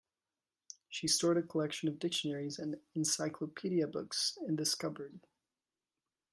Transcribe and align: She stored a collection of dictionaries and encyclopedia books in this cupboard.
She 0.89 1.07
stored 1.07 1.37
a 1.37 1.43
collection 1.43 1.87
of 1.87 1.99
dictionaries 1.99 2.57
and 2.57 2.77
encyclopedia 2.95 3.85
books 3.87 4.35
in 4.47 4.55
this 4.55 4.73
cupboard. 4.73 5.19